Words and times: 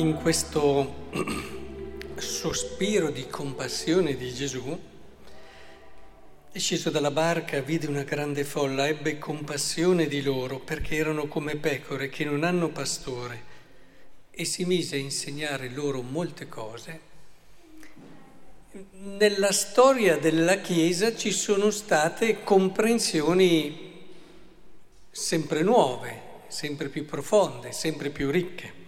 in 0.00 0.14
questo 0.14 1.08
sospiro 2.16 3.10
di 3.10 3.26
compassione 3.28 4.16
di 4.16 4.32
Gesù, 4.32 4.78
sceso 6.54 6.88
dalla 6.88 7.10
barca, 7.10 7.60
vide 7.60 7.86
una 7.86 8.02
grande 8.02 8.44
folla, 8.44 8.88
ebbe 8.88 9.18
compassione 9.18 10.06
di 10.06 10.22
loro 10.22 10.58
perché 10.58 10.96
erano 10.96 11.26
come 11.26 11.56
pecore 11.56 12.08
che 12.08 12.24
non 12.24 12.44
hanno 12.44 12.70
pastore 12.70 13.44
e 14.30 14.46
si 14.46 14.64
mise 14.64 14.96
a 14.96 15.00
insegnare 15.00 15.68
loro 15.68 16.00
molte 16.00 16.48
cose. 16.48 17.00
Nella 19.02 19.52
storia 19.52 20.16
della 20.16 20.60
Chiesa 20.60 21.14
ci 21.14 21.30
sono 21.30 21.70
state 21.70 22.42
comprensioni 22.42 24.08
sempre 25.10 25.60
nuove, 25.60 26.22
sempre 26.48 26.88
più 26.88 27.04
profonde, 27.04 27.72
sempre 27.72 28.08
più 28.08 28.30
ricche. 28.30 28.79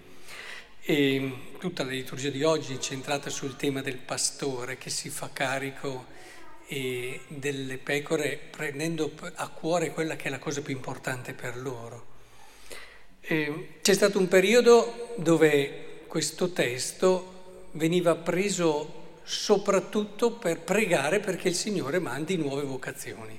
E 0.85 1.33
tutta 1.61 1.85
la 1.85 1.93
liturgia 1.93 2.31
di 2.31 2.43
oggi 2.43 2.75
è 2.75 2.79
centrata 2.79 3.31
sul 3.31 3.55
tema 3.55 3.83
del 3.83 3.99
pastore 3.99 4.79
che 4.79 4.91
si 4.91 5.11
fa 5.11 5.31
carico 5.33 6.07
delle 7.29 7.79
pecore 7.79 8.37
prendendo 8.51 9.13
a 9.35 9.49
cuore 9.49 9.93
quella 9.93 10.17
che 10.17 10.25
è 10.27 10.31
la 10.31 10.41
cosa 10.41 10.61
più 10.61 10.75
importante 10.75 11.35
per 11.35 11.57
loro. 11.57 12.07
E 13.21 13.79
c'è 13.81 13.95
stato 13.95 14.19
un 14.19 14.27
periodo 14.27 15.15
dove 15.19 16.01
questo 16.09 16.51
testo 16.51 17.69
veniva 17.73 18.17
preso 18.17 19.21
soprattutto 19.23 20.33
per 20.33 20.63
pregare 20.63 21.21
perché 21.21 21.47
il 21.47 21.55
Signore 21.55 22.01
mandi 22.01 22.37
nuove 22.37 22.65
vocazioni 22.65 23.39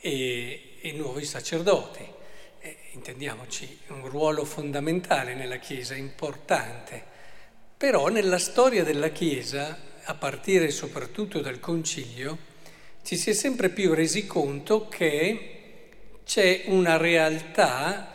e, 0.00 0.78
e 0.80 0.92
nuovi 0.94 1.24
sacerdoti 1.24 2.14
intendiamoci, 2.96 3.78
un 3.88 4.08
ruolo 4.08 4.44
fondamentale 4.44 5.34
nella 5.34 5.56
Chiesa, 5.56 5.94
importante, 5.94 7.04
però 7.76 8.08
nella 8.08 8.38
storia 8.38 8.82
della 8.84 9.10
Chiesa, 9.10 9.78
a 10.04 10.14
partire 10.14 10.70
soprattutto 10.70 11.40
dal 11.40 11.60
Concilio, 11.60 12.54
ci 13.02 13.16
si 13.16 13.30
è 13.30 13.32
sempre 13.34 13.68
più 13.68 13.92
resi 13.92 14.26
conto 14.26 14.88
che 14.88 15.90
c'è 16.24 16.64
una 16.66 16.96
realtà 16.96 18.14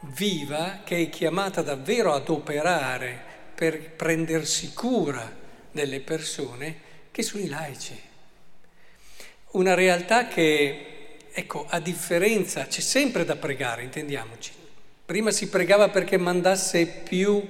viva 0.00 0.80
che 0.82 1.02
è 1.02 1.08
chiamata 1.10 1.62
davvero 1.62 2.14
ad 2.14 2.28
operare 2.28 3.22
per 3.54 3.90
prendersi 3.90 4.72
cura 4.72 5.30
delle 5.70 6.00
persone, 6.00 6.84
che 7.12 7.22
sono 7.22 7.42
i 7.42 7.48
laici. 7.48 8.00
Una 9.52 9.74
realtà 9.74 10.26
che 10.26 10.95
Ecco, 11.38 11.66
a 11.68 11.80
differenza, 11.80 12.66
c'è 12.66 12.80
sempre 12.80 13.26
da 13.26 13.36
pregare, 13.36 13.82
intendiamoci. 13.82 14.52
Prima 15.04 15.30
si 15.30 15.50
pregava 15.50 15.90
perché 15.90 16.16
mandasse 16.16 16.86
più 16.86 17.46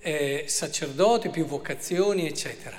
eh, 0.00 0.46
sacerdoti, 0.48 1.28
più 1.28 1.46
vocazioni, 1.46 2.26
eccetera. 2.26 2.76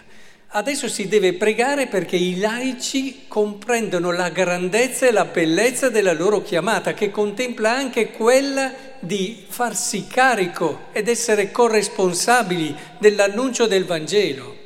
Adesso 0.48 0.90
si 0.90 1.08
deve 1.08 1.36
pregare 1.36 1.88
perché 1.88 2.18
i 2.18 2.38
laici 2.38 3.30
comprendono 3.30 4.12
la 4.12 4.28
grandezza 4.28 5.08
e 5.08 5.12
la 5.12 5.24
bellezza 5.24 5.90
della 5.90 6.12
loro 6.12 6.42
chiamata, 6.42 6.94
che 6.94 7.12
contempla 7.12 7.72
anche 7.72 8.12
quella 8.12 8.74
di 9.00 9.46
farsi 9.48 10.06
carico 10.06 10.88
ed 10.92 11.08
essere 11.08 11.50
corresponsabili 11.50 12.76
dell'annuncio 12.98 13.68
del 13.68 13.86
Vangelo. 13.86 14.61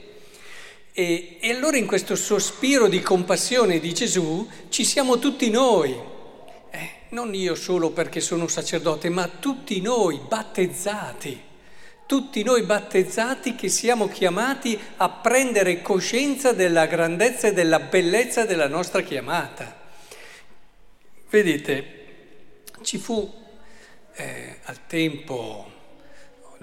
E, 0.98 1.40
e, 1.42 1.52
allora 1.52 1.76
in 1.76 1.86
questo 1.86 2.16
sospiro 2.16 2.88
di 2.88 3.02
compassione 3.02 3.82
di 3.82 3.94
Gesù 3.94 4.50
ci 4.70 4.86
siamo 4.86 5.20
tutti 5.20 5.50
noi, 5.50 5.94
eh, 6.72 6.90
non 7.10 7.36
io 7.36 7.54
solo 7.54 7.90
perché 7.90 8.22
sono 8.22 8.48
sacerdote, 8.48 9.10
ma 9.10 9.28
tutti 9.28 9.82
noi 9.82 10.22
battezzati, 10.26 11.38
tutti 12.06 12.44
noi 12.44 12.64
battezzati 12.64 13.56
che 13.56 13.68
siamo 13.68 14.08
chiamati 14.08 14.80
a 14.96 15.10
prendere 15.10 15.82
coscienza 15.82 16.54
della 16.54 16.86
grandezza 16.86 17.48
e 17.48 17.54
della 17.54 17.80
bellezza 17.80 18.46
della 18.46 18.70
nostra 18.70 19.02
chiamata. 19.02 19.78
Vedete, 21.30 22.64
ci 22.84 23.00
fu 23.00 23.34
eh, 24.14 24.60
al 24.64 24.88
tempo 24.88 25.75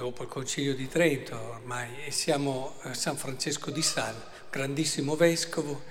dopo 0.03 0.25
il 0.25 0.29
Concilio 0.29 0.75
di 0.75 0.89
Trento 0.89 1.39
ormai, 1.39 2.05
e 2.05 2.11
siamo 2.11 2.75
a 2.81 2.93
San 2.93 3.17
Francesco 3.17 3.71
di 3.71 3.83
Sal, 3.83 4.21
grandissimo 4.51 5.15
vescovo, 5.15 5.85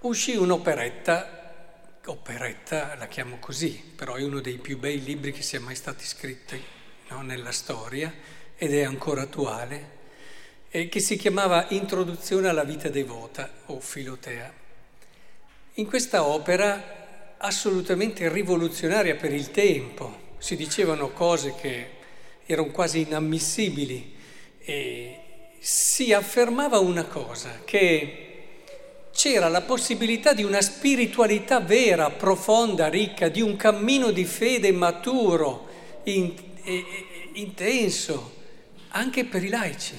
uscì 0.00 0.34
un'operetta, 0.34 2.00
operetta 2.06 2.96
la 2.96 3.06
chiamo 3.06 3.38
così, 3.38 3.70
però 3.94 4.16
è 4.16 4.24
uno 4.24 4.40
dei 4.40 4.58
più 4.58 4.78
bei 4.78 5.00
libri 5.00 5.30
che 5.30 5.42
sia 5.42 5.60
mai 5.60 5.76
stati 5.76 6.04
scritti 6.04 6.60
no, 7.10 7.22
nella 7.22 7.52
storia 7.52 8.12
ed 8.56 8.74
è 8.74 8.82
ancora 8.82 9.22
attuale, 9.22 9.98
e 10.68 10.88
che 10.88 10.98
si 10.98 11.14
chiamava 11.14 11.66
Introduzione 11.68 12.48
alla 12.48 12.64
vita 12.64 12.88
devota 12.88 13.48
o 13.66 13.78
Filotea. 13.78 14.52
In 15.74 15.86
questa 15.86 16.24
opera 16.24 17.36
assolutamente 17.38 18.28
rivoluzionaria 18.28 19.14
per 19.14 19.32
il 19.32 19.52
tempo, 19.52 20.34
si 20.38 20.56
dicevano 20.56 21.10
cose 21.10 21.54
che 21.54 21.98
erano 22.52 22.70
quasi 22.70 23.00
inammissibili, 23.00 24.14
e 24.62 25.18
si 25.58 26.12
affermava 26.12 26.78
una 26.78 27.04
cosa, 27.04 27.60
che 27.64 28.26
c'era 29.12 29.48
la 29.48 29.62
possibilità 29.62 30.32
di 30.32 30.42
una 30.42 30.60
spiritualità 30.60 31.60
vera, 31.60 32.10
profonda, 32.10 32.88
ricca, 32.88 33.28
di 33.28 33.42
un 33.42 33.56
cammino 33.56 34.10
di 34.10 34.24
fede 34.24 34.72
maturo, 34.72 35.68
in, 36.04 36.32
in, 36.64 36.84
intenso, 37.34 38.38
anche 38.88 39.24
per 39.24 39.44
i 39.44 39.48
laici. 39.48 39.98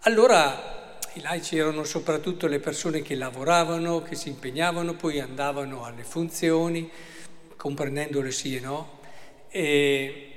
Allora 0.00 0.98
i 1.14 1.20
laici 1.20 1.56
erano 1.56 1.84
soprattutto 1.84 2.46
le 2.46 2.58
persone 2.58 3.02
che 3.02 3.14
lavoravano, 3.14 4.02
che 4.02 4.16
si 4.16 4.28
impegnavano, 4.28 4.94
poi 4.94 5.20
andavano 5.20 5.84
alle 5.84 6.02
funzioni, 6.02 6.90
comprendendole 7.56 8.30
sì 8.32 8.56
e 8.56 8.60
no. 8.60 8.98
E, 9.48 10.31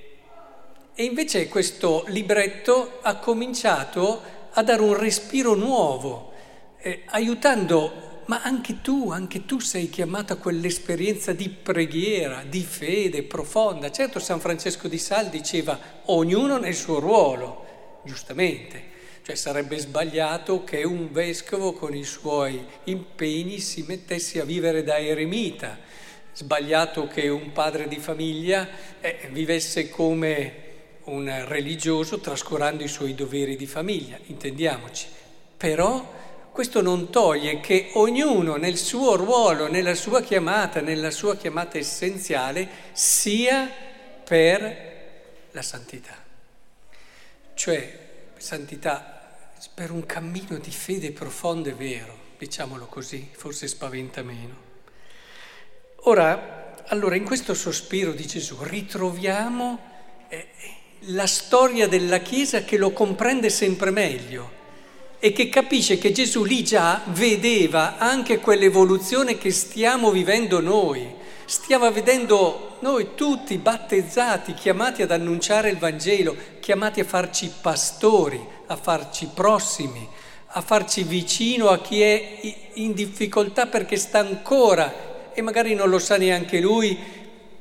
e 0.98 1.04
invece 1.04 1.50
questo 1.50 2.06
libretto 2.08 3.00
ha 3.02 3.18
cominciato 3.18 4.22
a 4.54 4.64
dare 4.64 4.82
un 4.82 4.98
respiro 4.98 5.54
nuovo, 5.54 6.32
eh, 6.80 7.04
aiutando, 7.08 8.22
ma 8.28 8.42
anche 8.42 8.80
tu, 8.82 9.12
anche 9.12 9.46
tu 9.46 9.60
sei 9.60 9.90
chiamato 9.90 10.32
a 10.32 10.38
quell'esperienza 10.38 11.34
di 11.34 11.50
preghiera, 11.50 12.44
di 12.48 12.62
fede 12.62 13.24
profonda. 13.24 13.92
Certo 13.92 14.20
San 14.20 14.40
Francesco 14.40 14.88
di 14.88 14.98
Sal 14.98 15.28
diceva 15.28 15.78
ognuno 16.06 16.58
nel 16.58 16.74
suo 16.74 17.00
ruolo, 17.00 18.00
giustamente, 18.06 18.94
cioè 19.24 19.36
sarebbe 19.36 19.78
sbagliato 19.78 20.64
che 20.64 20.84
un 20.84 21.12
vescovo 21.12 21.74
con 21.74 21.94
i 21.94 22.06
suoi 22.06 22.66
impegni 22.86 23.60
si 23.60 23.84
mettesse 23.86 24.40
a 24.40 24.46
vivere 24.46 24.82
da 24.84 24.98
eremita, 24.98 25.78
sbagliato 26.32 27.08
che 27.08 27.28
un 27.28 27.52
padre 27.52 27.90
di 27.90 27.98
famiglia 27.98 28.66
eh, 29.02 29.28
vivesse 29.34 29.90
come 29.90 30.64
un 31.06 31.46
religioso 31.46 32.20
trascurando 32.20 32.84
i 32.84 32.88
suoi 32.88 33.16
doveri 33.16 33.56
di 33.56 33.68
famiglia, 33.68 34.18
intendiamoci. 34.26 35.08
Però 35.58 36.14
questo 36.52 36.82
non 36.82 37.10
toglie 37.10 37.60
che 37.60 37.92
ognuno 37.94 38.56
nel 38.56 38.78
suo 38.78 39.16
ruolo, 39.16 39.68
nella 39.68 39.96
sua 39.96 40.22
chiamata, 40.22 40.82
nella 40.82 41.12
sua 41.12 41.36
chiamata 41.36 41.78
essenziale, 41.78 42.68
sia 42.94 43.70
per 44.24 44.84
la 45.52 45.62
santità. 45.62 46.16
Cioè, 47.54 48.00
santità 48.38 49.16
per 49.74 49.91
un 49.91 50.06
cammino 50.06 50.58
di 50.58 50.72
fede 50.72 51.12
profondo 51.12 51.70
e 51.70 51.74
vero, 51.74 52.18
diciamolo 52.38 52.85
così, 52.85 53.29
forse 53.32 53.68
spaventa 53.68 54.22
meno. 54.22 54.64
Ora, 56.08 56.84
allora, 56.88 57.16
in 57.16 57.24
questo 57.24 57.53
sospiro 57.53 58.12
di 58.12 58.28
Gesù 58.28 58.58
ritroviamo 58.62 59.79
eh, 60.28 60.47
la 61.07 61.28
storia 61.28 61.87
della 61.87 62.19
Chiesa 62.19 62.63
che 62.63 62.78
lo 62.78 62.91
comprende 62.91 63.49
sempre 63.49 63.91
meglio 63.91 64.52
e 65.19 65.31
che 65.31 65.49
capisce 65.49 65.97
che 65.97 66.11
Gesù 66.11 66.43
lì 66.43 66.63
già 66.63 67.02
vedeva 67.07 67.97
anche 67.97 68.40
quell'evoluzione 68.40 69.37
che 69.37 69.52
stiamo 69.52 70.11
vivendo 70.11 70.59
noi. 70.59 71.23
Stiamo 71.46 71.91
vedendo 71.91 72.78
noi 72.79 73.09
tutti 73.16 73.57
battezzati, 73.57 74.53
chiamati 74.53 75.03
ad 75.03 75.11
annunciare 75.11 75.69
il 75.69 75.78
Vangelo, 75.78 76.35
chiamati 76.59 76.99
a 77.02 77.05
farci 77.05 77.52
pastori, 77.61 78.43
a 78.67 78.75
farci 78.75 79.29
prossimi, 79.34 80.07
a 80.47 80.61
farci 80.61 81.03
vicino 81.03 81.69
a 81.69 81.79
chi 81.81 82.02
è 82.02 82.40
in 82.73 82.93
difficoltà 82.93 83.67
perché 83.67 83.96
sta 83.96 84.19
ancora, 84.19 85.31
e 85.34 85.41
magari 85.41 85.75
non 85.75 85.90
lo 85.90 85.99
sa 85.99 86.17
neanche 86.17 86.59
lui, 86.59 86.97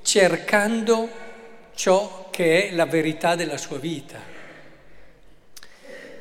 cercando 0.03 1.09
ciò 1.75 2.24
che 2.35 2.71
è 2.71 2.75
la 2.75 2.87
verità 2.87 3.37
della 3.37 3.57
sua 3.57 3.79
vita. 3.79 4.21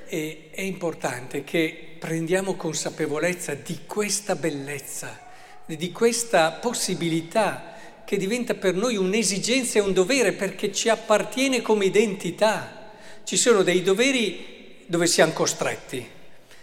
E 0.06 0.50
è 0.52 0.62
importante 0.62 1.44
che 1.44 1.96
prendiamo 1.98 2.54
consapevolezza 2.54 3.56
di 3.56 3.80
questa 3.88 4.36
bellezza, 4.36 5.20
di 5.66 5.92
questa 5.92 6.52
possibilità 6.52 8.04
che 8.06 8.18
diventa 8.18 8.54
per 8.54 8.76
noi 8.76 8.96
un'esigenza 8.96 9.80
e 9.80 9.82
un 9.82 9.92
dovere 9.92 10.34
perché 10.34 10.72
ci 10.72 10.88
appartiene 10.88 11.64
come 11.64 11.86
identità. 11.86 12.92
Ci 13.24 13.36
sono 13.36 13.64
dei 13.64 13.82
doveri 13.82 14.84
dove 14.86 15.08
siamo 15.08 15.34
costretti 15.34 16.08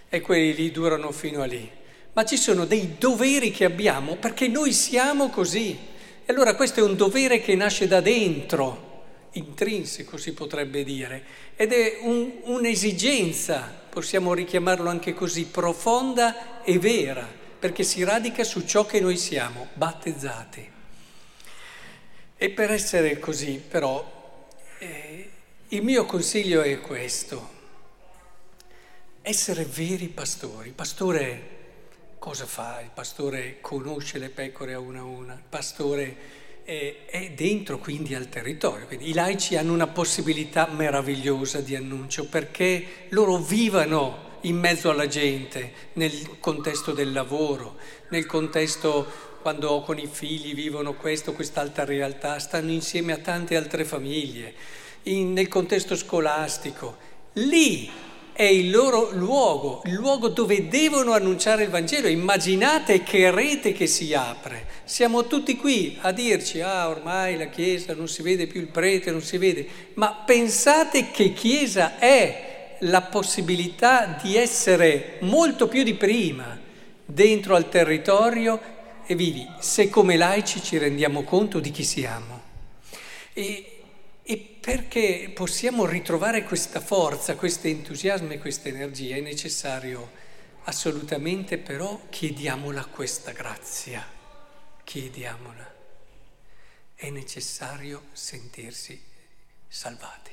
e 0.08 0.20
quelli 0.20 0.54
lì 0.54 0.70
durano 0.70 1.10
fino 1.10 1.42
a 1.42 1.46
lì, 1.46 1.68
ma 2.12 2.24
ci 2.24 2.36
sono 2.36 2.66
dei 2.66 2.98
doveri 2.98 3.50
che 3.50 3.64
abbiamo 3.64 4.14
perché 4.14 4.46
noi 4.46 4.72
siamo 4.72 5.28
così. 5.28 5.76
E 6.24 6.32
allora 6.32 6.54
questo 6.54 6.78
è 6.78 6.84
un 6.84 6.94
dovere 6.94 7.40
che 7.40 7.56
nasce 7.56 7.88
da 7.88 8.00
dentro, 8.00 8.89
intrinseco 9.32 10.16
si 10.16 10.32
potrebbe 10.32 10.84
dire, 10.84 11.24
ed 11.56 11.72
è 11.72 11.98
un, 12.02 12.40
un'esigenza, 12.44 13.72
possiamo 13.88 14.34
richiamarlo 14.34 14.88
anche 14.88 15.14
così, 15.14 15.46
profonda 15.46 16.62
e 16.62 16.78
vera, 16.78 17.26
perché 17.58 17.82
si 17.82 18.02
radica 18.04 18.42
su 18.44 18.64
ciò 18.64 18.86
che 18.86 19.00
noi 19.00 19.16
siamo, 19.16 19.68
battezzati. 19.74 20.70
E 22.36 22.50
per 22.50 22.70
essere 22.70 23.18
così, 23.18 23.62
però, 23.66 24.48
eh, 24.78 25.30
il 25.68 25.82
mio 25.82 26.06
consiglio 26.06 26.62
è 26.62 26.80
questo, 26.80 27.58
essere 29.22 29.64
veri 29.64 30.08
pastori. 30.08 30.68
Il 30.68 30.74
pastore 30.74 31.58
cosa 32.18 32.46
fa? 32.46 32.80
Il 32.80 32.90
pastore 32.92 33.58
conosce 33.60 34.18
le 34.18 34.30
pecore 34.30 34.74
a 34.74 34.78
una 34.78 35.00
a 35.00 35.04
una, 35.04 35.34
il 35.34 35.42
pastore 35.48 36.16
è 37.06 37.32
dentro 37.34 37.78
quindi 37.78 38.14
al 38.14 38.28
territorio. 38.28 38.86
Quindi 38.86 39.10
I 39.10 39.14
laici 39.14 39.56
hanno 39.56 39.72
una 39.72 39.88
possibilità 39.88 40.68
meravigliosa 40.70 41.60
di 41.60 41.74
annuncio 41.74 42.26
perché 42.26 43.06
loro 43.08 43.38
vivano 43.38 44.28
in 44.42 44.56
mezzo 44.56 44.88
alla 44.88 45.08
gente, 45.08 45.72
nel 45.94 46.38
contesto 46.38 46.92
del 46.92 47.12
lavoro, 47.12 47.76
nel 48.10 48.24
contesto 48.26 49.28
quando 49.42 49.82
con 49.82 49.98
i 49.98 50.06
figli 50.06 50.54
vivono 50.54 50.94
questo, 50.94 51.32
quest'altra 51.32 51.84
realtà, 51.84 52.38
stanno 52.38 52.70
insieme 52.70 53.12
a 53.12 53.18
tante 53.18 53.56
altre 53.56 53.84
famiglie, 53.84 54.54
in, 55.04 55.32
nel 55.32 55.48
contesto 55.48 55.96
scolastico. 55.96 56.96
Lì 57.34 57.90
è 58.40 58.44
il 58.44 58.70
loro 58.70 59.10
luogo, 59.12 59.82
il 59.84 59.92
luogo 59.92 60.28
dove 60.28 60.66
devono 60.66 61.12
annunciare 61.12 61.64
il 61.64 61.68
Vangelo. 61.68 62.08
Immaginate 62.08 63.02
che 63.02 63.30
rete 63.30 63.72
che 63.72 63.86
si 63.86 64.14
apre. 64.14 64.64
Siamo 64.84 65.26
tutti 65.26 65.56
qui 65.56 65.98
a 66.00 66.10
dirci, 66.10 66.62
ah 66.62 66.88
ormai 66.88 67.36
la 67.36 67.48
Chiesa 67.48 67.92
non 67.92 68.08
si 68.08 68.22
vede 68.22 68.46
più 68.46 68.62
il 68.62 68.68
prete, 68.68 69.10
non 69.10 69.20
si 69.20 69.36
vede, 69.36 69.66
ma 69.92 70.14
pensate 70.24 71.10
che 71.10 71.34
Chiesa 71.34 71.98
è 71.98 72.76
la 72.78 73.02
possibilità 73.02 74.18
di 74.22 74.38
essere 74.38 75.18
molto 75.20 75.68
più 75.68 75.82
di 75.82 75.92
prima 75.92 76.58
dentro 77.04 77.54
al 77.54 77.68
territorio 77.68 78.58
e 79.04 79.14
vivi, 79.14 79.46
se 79.58 79.90
come 79.90 80.16
laici 80.16 80.62
ci 80.62 80.78
rendiamo 80.78 81.24
conto 81.24 81.60
di 81.60 81.70
chi 81.70 81.84
siamo. 81.84 82.40
E, 83.34 83.69
perché 84.60 85.32
possiamo 85.34 85.86
ritrovare 85.86 86.44
questa 86.44 86.80
forza, 86.80 87.34
questo 87.34 87.66
entusiasmo 87.66 88.32
e 88.32 88.38
questa 88.38 88.68
energia 88.68 89.16
è 89.16 89.20
necessario 89.20 90.10
assolutamente 90.64 91.56
però 91.56 91.98
chiediamola 92.10 92.84
questa 92.86 93.32
grazia, 93.32 94.06
chiediamola. 94.84 95.74
È 96.94 97.08
necessario 97.08 98.08
sentirsi 98.12 99.02
salvati. 99.66 100.30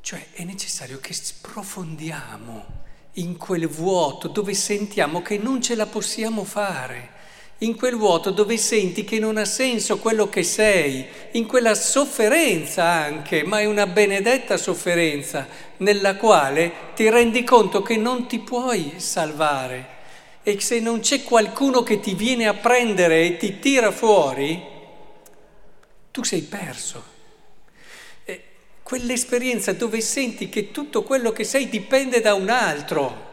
Cioè 0.00 0.32
è 0.32 0.44
necessario 0.44 0.98
che 0.98 1.12
sprofondiamo 1.12 2.78
in 3.14 3.36
quel 3.36 3.68
vuoto 3.68 4.28
dove 4.28 4.54
sentiamo 4.54 5.20
che 5.20 5.36
non 5.36 5.60
ce 5.60 5.74
la 5.74 5.86
possiamo 5.86 6.44
fare 6.44 7.18
in 7.62 7.76
quel 7.76 7.96
vuoto 7.96 8.30
dove 8.30 8.56
senti 8.56 9.04
che 9.04 9.18
non 9.18 9.36
ha 9.36 9.44
senso 9.44 9.98
quello 9.98 10.28
che 10.28 10.42
sei, 10.42 11.06
in 11.32 11.46
quella 11.46 11.74
sofferenza 11.74 12.84
anche, 12.84 13.42
ma 13.44 13.60
è 13.60 13.66
una 13.66 13.86
benedetta 13.86 14.56
sofferenza 14.56 15.46
nella 15.78 16.16
quale 16.16 16.72
ti 16.94 17.08
rendi 17.10 17.44
conto 17.44 17.82
che 17.82 17.96
non 17.96 18.26
ti 18.26 18.38
puoi 18.38 18.94
salvare 18.96 19.98
e 20.42 20.58
se 20.60 20.80
non 20.80 21.00
c'è 21.00 21.22
qualcuno 21.22 21.82
che 21.82 22.00
ti 22.00 22.14
viene 22.14 22.46
a 22.46 22.54
prendere 22.54 23.24
e 23.24 23.36
ti 23.36 23.58
tira 23.58 23.90
fuori, 23.90 24.60
tu 26.10 26.22
sei 26.22 26.42
perso. 26.42 27.18
Quell'esperienza 28.82 29.72
dove 29.72 30.00
senti 30.00 30.48
che 30.48 30.72
tutto 30.72 31.02
quello 31.02 31.30
che 31.30 31.44
sei 31.44 31.68
dipende 31.68 32.20
da 32.20 32.34
un 32.34 32.48
altro 32.48 33.29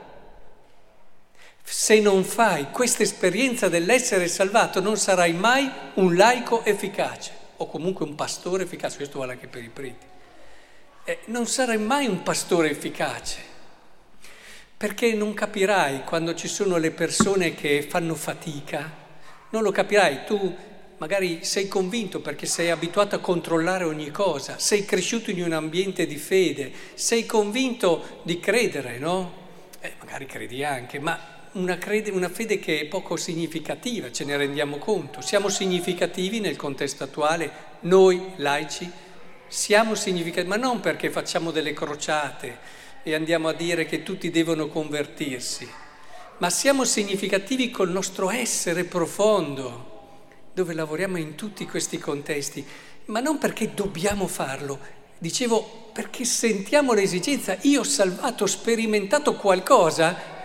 se 1.70 2.00
non 2.00 2.24
fai 2.24 2.72
questa 2.72 3.04
esperienza 3.04 3.68
dell'essere 3.68 4.30
salvato 4.30 4.80
non 4.80 4.96
sarai 4.96 5.34
mai 5.34 5.70
un 5.96 6.16
laico 6.16 6.64
efficace 6.64 7.34
o 7.58 7.68
comunque 7.68 8.06
un 8.06 8.16
pastore 8.16 8.64
efficace, 8.64 8.96
questo 8.96 9.20
vale 9.20 9.34
anche 9.34 9.48
per 9.48 9.64
i 9.64 9.68
preti. 9.68 10.06
Eh, 11.04 11.20
non 11.26 11.46
sarai 11.46 11.78
mai 11.78 12.08
un 12.08 12.24
pastore 12.24 12.70
efficace 12.70 13.40
perché 14.78 15.14
non 15.14 15.34
capirai 15.34 16.06
quando 16.06 16.34
ci 16.36 16.48
sono 16.48 16.78
le 16.78 16.92
persone 16.92 17.54
che 17.54 17.82
fanno 17.82 18.16
fatica, 18.16 18.90
non 19.50 19.62
lo 19.62 19.72
capirai, 19.72 20.24
tu 20.26 20.56
magari 21.00 21.44
sei 21.44 21.68
convinto 21.68 22.22
perché 22.22 22.46
sei 22.46 22.70
abituato 22.70 23.16
a 23.16 23.20
controllare 23.20 23.84
ogni 23.84 24.10
cosa, 24.10 24.58
sei 24.58 24.86
cresciuto 24.86 25.32
in 25.32 25.44
un 25.44 25.52
ambiente 25.52 26.08
di 26.08 26.18
fede, 26.18 26.72
sei 26.94 27.26
convinto 27.26 28.22
di 28.24 28.40
credere, 28.40 29.00
no? 29.00 29.46
Eh, 29.82 29.96
magari 30.00 30.26
credi 30.26 30.64
anche, 30.64 31.00
ma 31.00 31.36
una, 31.58 31.78
crede, 31.78 32.12
una, 32.12 32.30
fede 32.30 32.60
che 32.60 32.82
è 32.82 32.86
poco 32.86 33.18
significativa, 33.18 34.12
ce 34.12 34.24
ne 34.24 34.38
rendiamo 34.38 34.78
conto. 34.78 35.22
Siamo 35.22 35.50
significativi 35.50 36.40
nel 36.40 36.56
contesto 36.56 37.04
attuale, 37.04 37.52
noi 37.82 38.22
laici, 38.38 38.90
siamo 39.48 39.96
significativi, 39.96 40.48
ma 40.48 40.56
non 40.56 40.80
perché 40.80 41.10
facciamo 41.10 41.52
delle 41.52 41.74
crociate 41.74 42.60
e 43.04 43.14
andiamo 43.14 43.48
a 43.48 43.54
dire 43.54 43.86
che 43.86 44.04
tutti 44.04 44.30
devono 44.30 44.68
convertirsi, 44.68 45.68
ma 46.38 46.50
siamo 46.50 46.84
significativi 46.84 47.72
col 47.72 47.90
nostro 47.90 48.30
essere 48.30 48.84
profondo, 48.84 49.96
dove 50.54 50.74
lavoriamo 50.74 51.18
in 51.18 51.36
tutti 51.36 51.66
questi 51.66 51.98
contesti, 51.98 52.66
ma 53.06 53.20
non 53.20 53.38
perché 53.38 53.74
dobbiamo 53.74 54.28
farlo, 54.28 54.80
dicevo 55.18 55.90
perché 55.94 56.26
sentiamo 56.26 56.94
l'esigenza, 56.94 57.58
io 57.62 57.80
ho 57.80 57.84
salvato, 57.84 58.44
ho 58.44 58.48
sperimentato 58.48 59.36
qualcosa 59.36 60.37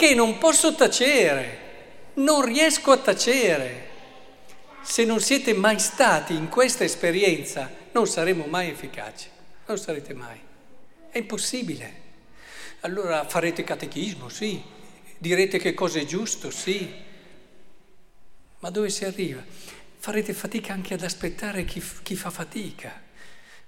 che 0.00 0.14
non 0.14 0.38
posso 0.38 0.74
tacere, 0.74 1.58
non 2.14 2.42
riesco 2.42 2.90
a 2.90 2.96
tacere. 2.96 3.88
Se 4.80 5.04
non 5.04 5.20
siete 5.20 5.52
mai 5.52 5.78
stati 5.78 6.32
in 6.32 6.48
questa 6.48 6.84
esperienza, 6.84 7.70
non 7.92 8.06
saremo 8.06 8.46
mai 8.46 8.70
efficaci, 8.70 9.28
non 9.66 9.76
sarete 9.76 10.14
mai. 10.14 10.40
È 11.10 11.18
impossibile. 11.18 11.92
Allora 12.80 13.26
farete 13.28 13.62
catechismo, 13.62 14.30
sì, 14.30 14.62
direte 15.18 15.58
che 15.58 15.74
cosa 15.74 15.98
è 15.98 16.06
giusto, 16.06 16.50
sì, 16.50 16.90
ma 18.60 18.70
dove 18.70 18.88
si 18.88 19.04
arriva? 19.04 19.44
Farete 19.98 20.32
fatica 20.32 20.72
anche 20.72 20.94
ad 20.94 21.02
aspettare 21.02 21.66
chi, 21.66 21.84
chi 22.02 22.16
fa 22.16 22.30
fatica, 22.30 22.90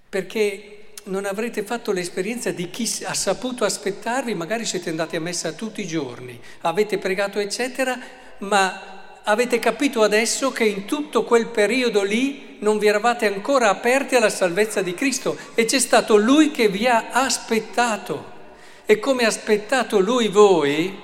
perché 0.08 0.81
non 1.04 1.24
avrete 1.24 1.64
fatto 1.64 1.92
l'esperienza 1.92 2.50
di 2.50 2.70
chi 2.70 2.88
ha 3.04 3.14
saputo 3.14 3.64
aspettarvi, 3.64 4.34
magari 4.34 4.64
siete 4.64 4.90
andati 4.90 5.16
a 5.16 5.20
messa 5.20 5.52
tutti 5.52 5.80
i 5.80 5.86
giorni, 5.86 6.38
avete 6.60 6.98
pregato 6.98 7.38
eccetera, 7.38 7.98
ma 8.38 9.20
avete 9.24 9.58
capito 9.58 10.02
adesso 10.02 10.52
che 10.52 10.64
in 10.64 10.84
tutto 10.84 11.24
quel 11.24 11.48
periodo 11.48 12.02
lì 12.02 12.56
non 12.60 12.78
vi 12.78 12.86
eravate 12.86 13.26
ancora 13.26 13.68
aperti 13.68 14.14
alla 14.14 14.30
salvezza 14.30 14.82
di 14.82 14.94
Cristo 14.94 15.36
e 15.54 15.64
c'è 15.64 15.78
stato 15.78 16.16
Lui 16.16 16.50
che 16.50 16.68
vi 16.68 16.86
ha 16.86 17.10
aspettato. 17.10 18.30
E 18.84 18.98
come 18.98 19.24
ha 19.24 19.28
aspettato 19.28 19.98
Lui 19.98 20.28
voi, 20.28 21.00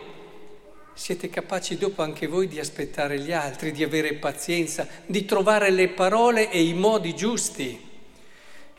siete 0.94 1.30
capaci 1.30 1.78
dopo 1.78 2.02
anche 2.02 2.26
voi 2.26 2.48
di 2.48 2.58
aspettare 2.58 3.18
gli 3.20 3.32
altri, 3.32 3.72
di 3.72 3.84
avere 3.84 4.14
pazienza, 4.14 4.86
di 5.06 5.24
trovare 5.24 5.70
le 5.70 5.88
parole 5.88 6.50
e 6.50 6.60
i 6.62 6.74
modi 6.74 7.14
giusti 7.14 7.86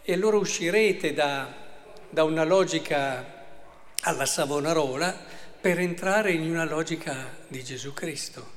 e 0.10 0.14
allora 0.14 0.38
uscirete 0.38 1.14
da, 1.14 1.54
da 2.10 2.24
una 2.24 2.44
logica 2.44 3.46
alla 4.02 4.26
Savonarola 4.26 5.16
per 5.62 5.78
entrare 5.78 6.32
in 6.32 6.50
una 6.50 6.66
logica 6.66 7.32
di 7.48 7.64
Gesù 7.64 7.94
Cristo, 7.94 8.54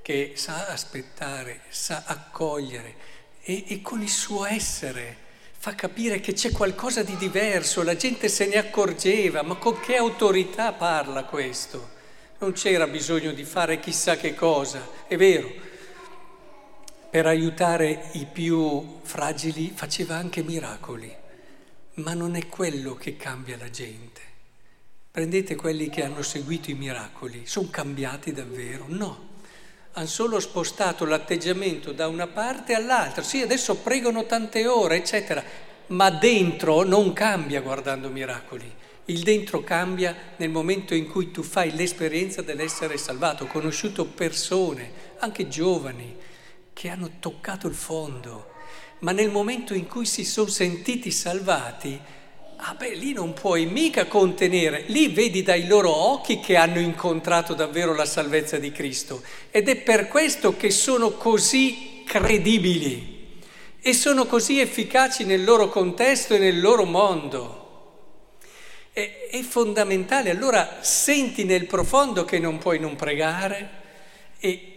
che 0.00 0.34
sa 0.36 0.68
aspettare, 0.68 1.62
sa 1.70 2.04
accogliere 2.06 2.94
e, 3.42 3.64
e 3.66 3.82
con 3.82 4.00
il 4.00 4.08
suo 4.08 4.44
essere 4.44 5.24
fa 5.58 5.74
capire 5.74 6.20
che 6.20 6.34
c'è 6.34 6.52
qualcosa 6.52 7.02
di 7.02 7.16
diverso, 7.16 7.82
la 7.82 7.96
gente 7.96 8.28
se 8.28 8.46
ne 8.46 8.54
accorgeva, 8.54 9.42
ma 9.42 9.56
con 9.56 9.80
che 9.80 9.96
autorità 9.96 10.72
parla 10.72 11.24
questo? 11.24 11.94
Non 12.38 12.52
c'era 12.52 12.86
bisogno 12.86 13.32
di 13.32 13.42
fare 13.42 13.80
chissà 13.80 14.16
che 14.16 14.36
cosa, 14.36 14.88
è 15.08 15.16
vero, 15.16 15.52
per 17.16 17.24
aiutare 17.24 18.10
i 18.12 18.26
più 18.30 18.98
fragili 19.00 19.72
faceva 19.74 20.16
anche 20.16 20.42
miracoli, 20.42 21.10
ma 21.94 22.12
non 22.12 22.36
è 22.36 22.46
quello 22.46 22.94
che 22.94 23.16
cambia 23.16 23.56
la 23.56 23.70
gente. 23.70 24.20
Prendete 25.10 25.54
quelli 25.54 25.88
che 25.88 26.04
hanno 26.04 26.20
seguito 26.20 26.70
i 26.70 26.74
miracoli, 26.74 27.46
sono 27.46 27.68
cambiati 27.70 28.34
davvero? 28.34 28.84
No, 28.88 29.28
hanno 29.92 30.06
solo 30.06 30.38
spostato 30.40 31.06
l'atteggiamento 31.06 31.92
da 31.92 32.06
una 32.06 32.26
parte 32.26 32.74
all'altra. 32.74 33.22
Sì, 33.22 33.40
adesso 33.40 33.76
pregano 33.76 34.26
tante 34.26 34.66
ore, 34.66 34.96
eccetera, 34.96 35.42
ma 35.86 36.10
dentro 36.10 36.82
non 36.82 37.14
cambia 37.14 37.62
guardando 37.62 38.10
miracoli. 38.10 38.70
Il 39.06 39.22
dentro 39.22 39.64
cambia 39.64 40.14
nel 40.36 40.50
momento 40.50 40.92
in 40.92 41.08
cui 41.08 41.30
tu 41.30 41.42
fai 41.42 41.74
l'esperienza 41.74 42.42
dell'essere 42.42 42.98
salvato. 42.98 43.44
Ho 43.44 43.46
conosciuto 43.46 44.04
persone, 44.04 45.14
anche 45.20 45.48
giovani, 45.48 46.34
che 46.76 46.90
hanno 46.90 47.12
toccato 47.20 47.68
il 47.68 47.74
fondo, 47.74 48.50
ma 48.98 49.12
nel 49.12 49.30
momento 49.30 49.72
in 49.72 49.86
cui 49.86 50.04
si 50.04 50.26
sono 50.26 50.48
sentiti 50.48 51.10
salvati, 51.10 51.98
ah 52.54 52.74
beh, 52.74 52.96
lì 52.96 53.14
non 53.14 53.32
puoi 53.32 53.64
mica 53.64 54.04
contenere, 54.04 54.84
lì 54.88 55.08
vedi 55.08 55.42
dai 55.42 55.66
loro 55.66 55.90
occhi 55.90 56.38
che 56.38 56.54
hanno 56.54 56.78
incontrato 56.78 57.54
davvero 57.54 57.94
la 57.94 58.04
salvezza 58.04 58.58
di 58.58 58.72
Cristo. 58.72 59.22
Ed 59.50 59.70
è 59.70 59.76
per 59.76 60.08
questo 60.08 60.54
che 60.58 60.68
sono 60.68 61.12
così 61.12 62.02
credibili 62.04 63.40
e 63.80 63.94
sono 63.94 64.26
così 64.26 64.60
efficaci 64.60 65.24
nel 65.24 65.44
loro 65.44 65.70
contesto 65.70 66.34
e 66.34 66.38
nel 66.38 66.60
loro 66.60 66.84
mondo. 66.84 67.64
È, 68.92 69.28
è 69.30 69.40
fondamentale, 69.40 70.28
allora 70.28 70.80
senti 70.82 71.44
nel 71.44 71.64
profondo 71.64 72.26
che 72.26 72.38
non 72.38 72.58
puoi 72.58 72.78
non 72.78 72.96
pregare 72.96 73.70
e 74.38 74.75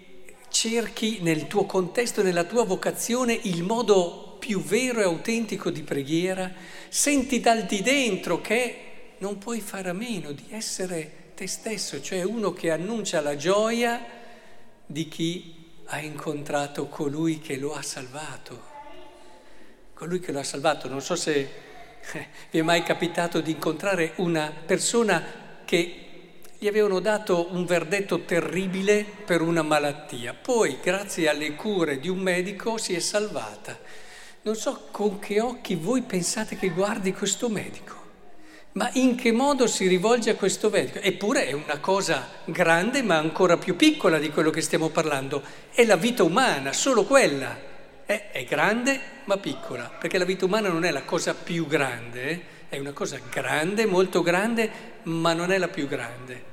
cerchi 0.60 1.20
nel 1.22 1.48
tuo 1.48 1.66
contesto, 1.66 2.22
nella 2.22 2.44
tua 2.44 2.66
vocazione, 2.66 3.40
il 3.44 3.64
modo 3.64 4.36
più 4.40 4.62
vero 4.62 5.00
e 5.00 5.04
autentico 5.04 5.70
di 5.70 5.84
preghiera, 5.84 6.52
senti 6.90 7.40
dal 7.40 7.64
di 7.64 7.82
dentro 7.82 8.42
che 8.42 9.14
non 9.20 9.38
puoi 9.38 9.62
fare 9.62 9.88
a 9.88 9.94
meno 9.94 10.34
di 10.34 10.44
essere 10.50 11.32
te 11.34 11.48
stesso, 11.48 12.02
cioè 12.02 12.24
uno 12.24 12.52
che 12.52 12.72
annuncia 12.72 13.22
la 13.22 13.38
gioia 13.38 14.06
di 14.86 15.08
chi 15.08 15.56
ha 15.86 16.02
incontrato 16.02 16.88
colui 16.88 17.40
che 17.40 17.56
lo 17.56 17.74
ha 17.74 17.82
salvato. 17.82 18.62
Colui 19.94 20.20
che 20.20 20.34
lo 20.34 20.40
ha 20.40 20.44
salvato, 20.44 20.90
non 20.90 21.02
so 21.02 21.16
se 21.16 21.50
vi 22.52 22.60
è 22.60 22.64
mai 22.64 22.84
capitato 22.84 23.40
di 23.40 23.52
incontrare 23.52 24.12
una 24.18 24.52
persona 24.66 25.24
che 25.64 26.09
gli 26.62 26.68
avevano 26.68 27.00
dato 27.00 27.48
un 27.52 27.64
verdetto 27.64 28.20
terribile 28.26 29.06
per 29.26 29.40
una 29.42 29.62
malattia, 29.62 30.34
poi 30.34 30.78
grazie 30.84 31.30
alle 31.30 31.56
cure 31.56 32.02
di 32.02 32.10
un 32.10 32.20
medico 32.20 32.78
si 32.78 32.94
è 32.94 33.00
salvata. 33.00 33.80
Non 34.42 34.56
so 34.58 34.88
con 34.92 35.20
che 35.20 35.40
occhi 35.40 35.76
voi 35.76 36.02
pensate 36.02 36.58
che 36.58 36.68
guardi 36.72 37.14
questo 37.14 37.48
medico, 37.48 37.96
ma 38.74 38.90
in 38.96 39.16
che 39.16 39.32
modo 39.32 39.68
si 39.68 39.88
rivolge 39.88 40.32
a 40.32 40.36
questo 40.36 40.70
medico? 40.70 41.00
Eppure 41.00 41.48
è 41.48 41.54
una 41.54 41.80
cosa 41.80 42.28
grande 42.44 43.04
ma 43.04 43.16
ancora 43.16 43.56
più 43.56 43.78
piccola 43.78 44.20
di 44.20 44.30
quello 44.30 44.50
che 44.50 44.60
stiamo 44.60 44.90
parlando, 44.90 45.42
è 45.72 45.86
la 45.86 45.96
vita 45.96 46.24
umana, 46.24 46.74
solo 46.74 47.06
quella. 47.06 47.68
È, 48.06 48.32
è 48.32 48.44
grande 48.44 49.00
ma 49.26 49.38
piccola, 49.38 49.90
perché 49.98 50.18
la 50.18 50.26
vita 50.26 50.44
umana 50.44 50.68
non 50.68 50.84
è 50.84 50.92
la 50.92 51.04
cosa 51.04 51.34
più 51.34 51.68
grande, 51.68 52.30
eh? 52.30 52.59
È 52.70 52.78
una 52.78 52.94
cosa 52.94 53.20
grande, 53.30 53.86
molto 53.86 54.22
grande, 54.22 54.72
ma 55.04 55.34
non 55.34 55.52
è 55.52 55.58
la 55.58 55.68
più 55.68 55.88
grande. 55.88 56.50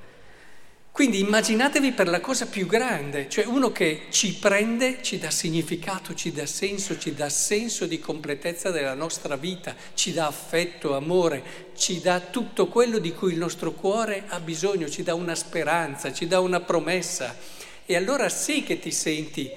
Quindi 0.96 1.20
immaginatevi 1.20 1.92
per 1.92 2.08
la 2.08 2.20
cosa 2.20 2.46
più 2.46 2.64
grande, 2.64 3.28
cioè 3.28 3.44
uno 3.44 3.70
che 3.70 4.06
ci 4.08 4.36
prende, 4.36 5.02
ci 5.02 5.18
dà 5.18 5.30
significato, 5.30 6.14
ci 6.14 6.32
dà 6.32 6.46
senso, 6.46 6.98
ci 6.98 7.12
dà 7.12 7.28
senso 7.28 7.84
di 7.84 7.98
completezza 7.98 8.70
della 8.70 8.94
nostra 8.94 9.36
vita, 9.36 9.76
ci 9.92 10.14
dà 10.14 10.26
affetto, 10.26 10.96
amore, 10.96 11.74
ci 11.76 12.00
dà 12.00 12.18
tutto 12.20 12.68
quello 12.68 12.96
di 12.96 13.12
cui 13.12 13.32
il 13.32 13.38
nostro 13.38 13.72
cuore 13.72 14.24
ha 14.28 14.40
bisogno, 14.40 14.88
ci 14.88 15.02
dà 15.02 15.12
una 15.12 15.34
speranza, 15.34 16.14
ci 16.14 16.26
dà 16.26 16.40
una 16.40 16.60
promessa. 16.60 17.36
E 17.84 17.94
allora 17.94 18.30
sì 18.30 18.62
che 18.62 18.78
ti 18.78 18.90
senti 18.90 19.50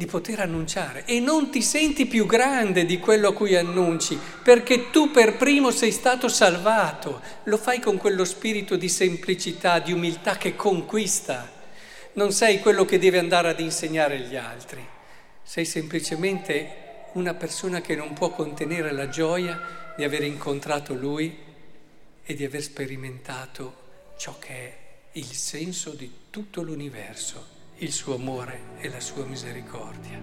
di 0.00 0.06
poter 0.06 0.40
annunciare. 0.40 1.04
E 1.04 1.20
non 1.20 1.50
ti 1.50 1.60
senti 1.60 2.06
più 2.06 2.24
grande 2.24 2.86
di 2.86 2.98
quello 2.98 3.28
a 3.28 3.34
cui 3.34 3.54
annunci, 3.54 4.18
perché 4.42 4.90
tu 4.90 5.10
per 5.10 5.36
primo 5.36 5.70
sei 5.70 5.92
stato 5.92 6.26
salvato, 6.26 7.20
lo 7.44 7.58
fai 7.58 7.80
con 7.80 7.98
quello 7.98 8.24
spirito 8.24 8.76
di 8.76 8.88
semplicità, 8.88 9.78
di 9.78 9.92
umiltà 9.92 10.38
che 10.38 10.56
conquista, 10.56 11.52
non 12.14 12.32
sei 12.32 12.60
quello 12.60 12.86
che 12.86 12.98
deve 12.98 13.18
andare 13.18 13.50
ad 13.50 13.60
insegnare 13.60 14.14
agli 14.14 14.36
altri, 14.36 14.82
sei 15.42 15.66
semplicemente 15.66 17.08
una 17.12 17.34
persona 17.34 17.82
che 17.82 17.94
non 17.94 18.14
può 18.14 18.30
contenere 18.30 18.92
la 18.92 19.10
gioia 19.10 19.92
di 19.98 20.02
aver 20.02 20.22
incontrato 20.22 20.94
Lui 20.94 21.36
e 22.24 22.34
di 22.34 22.42
aver 22.42 22.62
sperimentato 22.62 23.76
ciò 24.16 24.38
che 24.38 24.54
è 24.54 24.76
il 25.12 25.26
senso 25.26 25.90
di 25.90 26.10
tutto 26.30 26.62
l'universo 26.62 27.59
il 27.82 27.92
suo 27.92 28.16
amore 28.16 28.76
e 28.78 28.90
la 28.90 29.00
sua 29.00 29.24
misericordia. 29.24 30.20